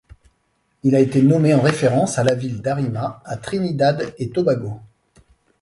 [0.81, 4.79] Il a été nommé en référence à la ville d'Arima, à Trinidad-et-Tobago.